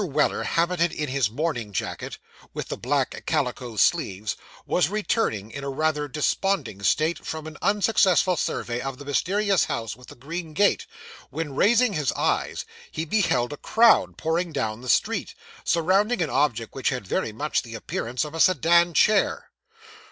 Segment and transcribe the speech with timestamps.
[0.03, 2.17] Weller, habited in his morning jacket,
[2.55, 4.35] with the black calico sleeves,
[4.65, 9.95] was returning in a rather desponding state from an unsuccessful survey of the mysterious house
[9.95, 10.87] with the green gate,
[11.29, 16.73] when, raising his eyes, he beheld a crowd pouring down the street, surrounding an object
[16.73, 19.51] which had very much the appearance of a sedan chair.